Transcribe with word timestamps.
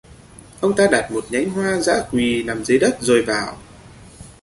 Ông 0.61 0.75
ta 0.75 0.87
đặt 0.91 1.11
một 1.11 1.25
nhánh 1.29 1.49
Hoa 1.49 1.79
Dã 1.79 2.05
Quỳ 2.11 2.43
nằm 2.43 2.63
dưới 2.65 2.79
đất 2.79 2.97
rồi 3.01 3.21
bảo 3.27 3.57